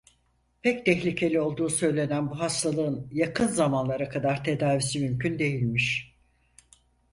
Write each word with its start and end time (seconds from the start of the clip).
Pek 0.61 0.85
tehlikeli 0.85 1.39
olduğu 1.41 1.69
söylenen 1.69 2.29
bu 2.29 2.39
hastalığın 2.39 3.09
yakın 3.11 3.47
zamanlara 3.47 4.09
kadar 4.09 4.43
tedavisi 4.43 4.99
mümkün 4.99 5.39
değilmiş. 5.39 6.15